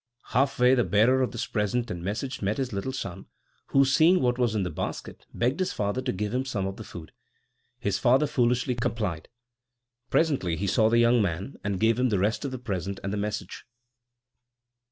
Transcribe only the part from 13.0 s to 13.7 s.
and the message.